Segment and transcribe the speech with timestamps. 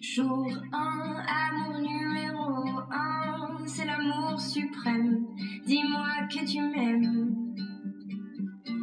[0.00, 5.26] Jour 1, amour numéro 1, c'est l'amour suprême.
[5.66, 7.54] Dis-moi que tu m'aimes.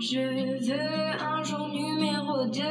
[0.01, 0.19] Je
[0.67, 2.61] veux un jour numéro 2,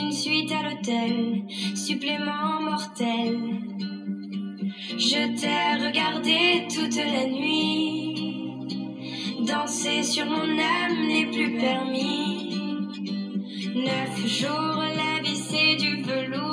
[0.00, 3.38] une suite à l'hôtel, supplément mortel.
[4.98, 8.14] Je t'ai regardé toute la nuit,
[9.46, 12.58] danser sur mon âme n'est plus permis.
[13.74, 16.47] Neuf jours, la vie c'est du velours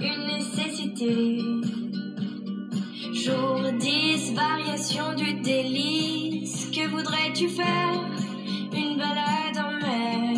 [0.00, 1.38] une nécessité.
[3.12, 8.00] Jour 10, variation du délice, que voudrais-tu faire?
[8.72, 10.36] Une balade en mer.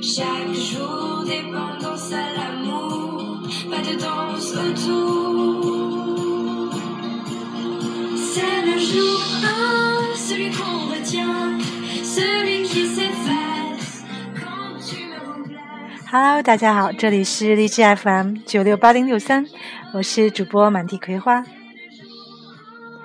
[0.00, 5.60] Chaque jour, dépendance à l'amour, pas de danse autour.
[8.16, 11.58] C'est le jour 1, celui qu'on retient,
[12.04, 13.03] celui qui s'efface
[16.16, 19.44] Hello，大家好，这里是荔枝 FM 九六八零六三，
[19.94, 21.44] 我是主播满地葵花。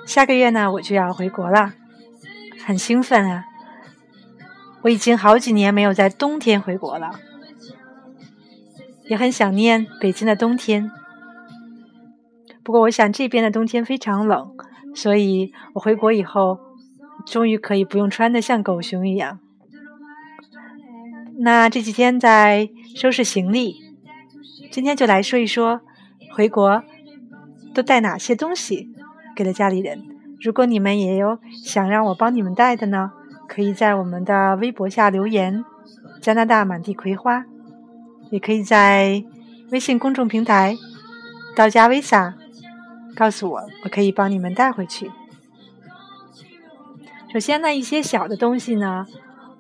[0.06, 1.74] 下个月呢，我就要回国了，
[2.64, 3.46] 很兴奋啊！
[4.84, 7.20] 我已经好几年没有在冬天回国了，
[9.06, 10.92] 也很想念北京的冬天。
[12.62, 14.56] 不过，我想这边的冬天非常冷，
[14.94, 16.60] 所以我回国以后，
[17.26, 19.40] 终于可以不用穿的像狗熊一样。
[21.42, 23.78] 那这几天在收拾行李，
[24.70, 25.80] 今天就来说一说
[26.34, 26.84] 回国
[27.74, 28.90] 都带哪些东西
[29.34, 30.04] 给了家里人。
[30.42, 33.12] 如果你们也有想让我帮你们带的呢，
[33.48, 35.64] 可以在我们的微博下留言
[36.20, 37.46] “加拿大满地葵花”，
[38.32, 39.24] 也可以在
[39.72, 40.76] 微信公众平台
[41.56, 42.34] “到家 Visa”
[43.16, 45.10] 告诉我，我可以帮你们带回去。
[47.32, 49.06] 首先呢，一些小的东西呢，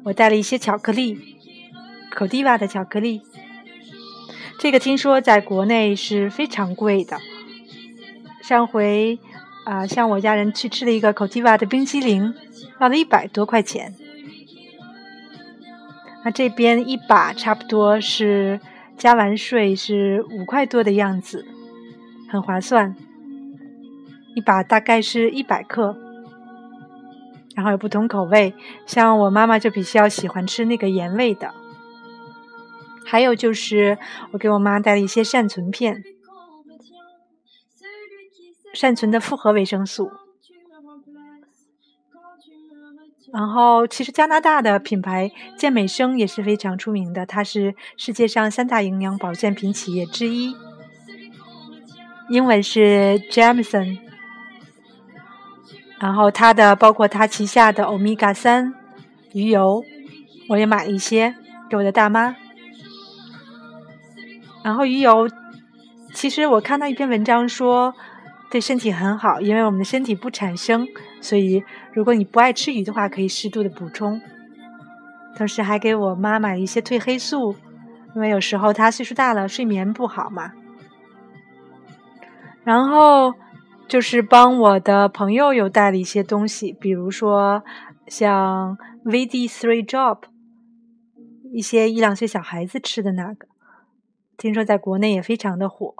[0.03, 1.37] 我带了一些巧克力。
[2.13, 3.21] 口蒂瓦的巧克力，
[4.59, 7.17] 这个听说在国内是非常贵的。
[8.41, 9.19] 上回
[9.65, 12.33] 啊，像我家人去吃了一个口蒂瓦的冰淇淋，
[12.79, 13.93] 要了一百多块钱。
[16.25, 18.59] 那这边一把差不多是
[18.97, 21.45] 加完税是五块多的样子，
[22.27, 22.95] 很划算。
[24.35, 25.97] 一把大概是一百克，
[27.55, 28.53] 然后有不同口味，
[28.85, 31.53] 像我妈妈就比较喜欢吃那个盐味的。
[33.09, 33.97] 还有就是，
[34.33, 36.03] 我给我妈带了一些善存片，
[38.71, 40.11] 善存的复合维生素。
[43.33, 50.55] 然后，其实加拿大的品牌健美生也是非常出名的，它是世界上三大营养保健品企业之一，
[52.29, 53.97] 英文是 Jameson。
[55.99, 58.73] 然后，它的包括它旗下的欧米伽三
[59.33, 59.83] 鱼油，
[60.49, 61.35] 我也买了一些
[61.67, 62.35] 给我的大妈。
[64.63, 65.29] 然后鱼油，
[66.13, 67.93] 其实我看到一篇文章说
[68.51, 70.87] 对身体很好，因为我们的身体不产生，
[71.21, 74.21] 所以如果你不爱吃鱼的话，可以适度的补充。
[75.37, 77.55] 同时还给我妈买了一些褪黑素，
[78.15, 80.51] 因为有时候她岁数大了，睡眠不好嘛。
[82.65, 83.33] 然后
[83.87, 87.63] 就是帮我的朋友有带了一些东西，比如说
[88.07, 90.23] 像 VD Three Drop，
[91.53, 93.47] 一些一两岁小孩子吃的那个。
[94.39, 95.93] 听说在国内也非常的火，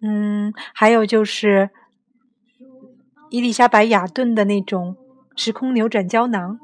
[0.00, 1.70] 嗯，还有就是
[3.30, 4.96] 伊丽莎白雅顿的那种
[5.34, 6.60] 时空扭转胶囊，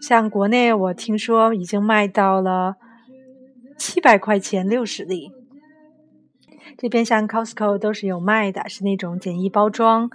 [0.00, 2.76] 像国内我听说已经卖到了
[3.76, 5.30] 七百块钱六十粒，
[6.78, 10.10] 这边像 Costco 都是有卖的，是那种简易包装，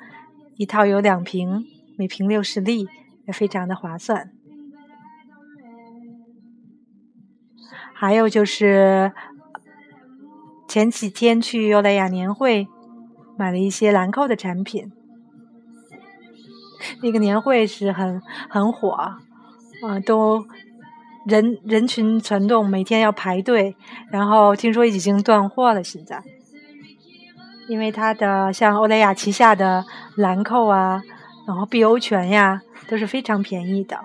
[0.55, 1.67] 一套有两瓶，
[1.99, 2.87] 每瓶六十粒，
[3.27, 4.31] 也非常的划算。
[8.03, 9.13] 还有就是
[10.67, 12.67] 前几天去优莱雅年会，
[13.37, 14.91] 买了一些兰蔻的产品。
[17.01, 19.17] 那个年会是很很火，啊，
[20.05, 20.45] 都
[21.25, 23.73] 人人群攒动，每天要排队。
[24.11, 26.21] 然后听说已经断货了，现在，
[27.69, 29.85] 因为它的像欧莱雅旗下的
[30.17, 31.01] 兰蔻啊，
[31.47, 33.97] 然后碧欧泉呀，都是非常便宜的。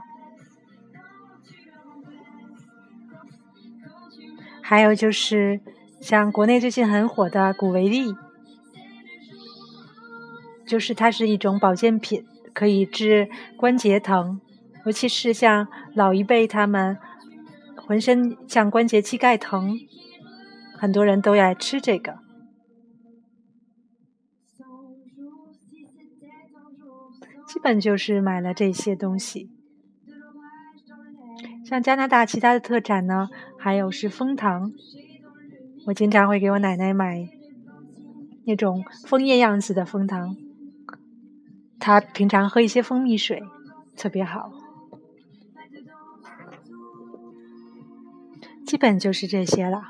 [4.69, 5.62] 还有就是，
[5.99, 8.15] 像国内最近很火的谷维力，
[10.67, 12.23] 就是它是一种保健品，
[12.53, 14.38] 可以治关节疼，
[14.85, 16.99] 尤其是像老一辈他们
[17.79, 19.75] 浑身像关节、膝盖疼，
[20.76, 22.19] 很多人都爱吃这个。
[27.47, 29.49] 基本就是买了这些东西。
[31.69, 33.29] 像加拿大其他的特产呢，
[33.59, 34.73] 还有是枫糖，
[35.85, 37.29] 我经常会给我奶奶买
[38.47, 40.35] 那种枫叶样子的枫糖，
[41.79, 43.43] 她平常喝一些蜂蜜水，
[43.99, 44.50] 特别好。
[48.65, 49.88] 基本就是这些了。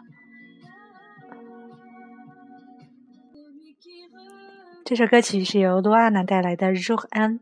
[4.85, 7.39] 这首歌曲是由罗安娜带来的《日安》。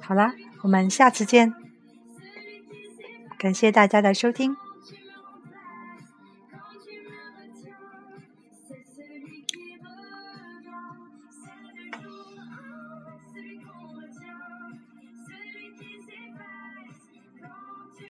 [0.00, 0.32] 好啦，
[0.62, 1.63] 我们下次见。
[3.44, 4.56] 感谢大家的收听。